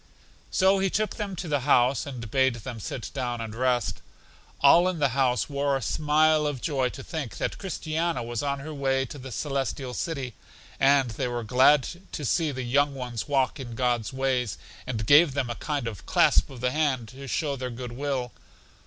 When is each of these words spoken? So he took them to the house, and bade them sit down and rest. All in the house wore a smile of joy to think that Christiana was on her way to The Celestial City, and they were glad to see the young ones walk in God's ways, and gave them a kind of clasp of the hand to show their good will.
So 0.49 0.79
he 0.79 0.89
took 0.89 1.17
them 1.17 1.35
to 1.35 1.47
the 1.47 1.59
house, 1.59 2.07
and 2.07 2.31
bade 2.31 2.55
them 2.55 2.79
sit 2.79 3.11
down 3.13 3.39
and 3.39 3.53
rest. 3.53 4.01
All 4.61 4.87
in 4.87 4.97
the 4.97 5.09
house 5.09 5.47
wore 5.47 5.77
a 5.77 5.81
smile 5.83 6.47
of 6.47 6.59
joy 6.59 6.89
to 6.89 7.03
think 7.03 7.37
that 7.37 7.59
Christiana 7.59 8.23
was 8.23 8.41
on 8.41 8.61
her 8.61 8.73
way 8.73 9.05
to 9.05 9.19
The 9.19 9.31
Celestial 9.31 9.93
City, 9.93 10.33
and 10.79 11.11
they 11.11 11.27
were 11.27 11.43
glad 11.43 11.87
to 12.13 12.25
see 12.25 12.49
the 12.49 12.63
young 12.63 12.95
ones 12.95 13.27
walk 13.27 13.59
in 13.59 13.75
God's 13.75 14.11
ways, 14.11 14.57
and 14.87 15.05
gave 15.05 15.35
them 15.35 15.51
a 15.51 15.55
kind 15.61 15.87
of 15.87 16.07
clasp 16.07 16.49
of 16.49 16.61
the 16.61 16.71
hand 16.71 17.09
to 17.09 17.27
show 17.27 17.55
their 17.55 17.69
good 17.69 17.91
will. 17.91 18.31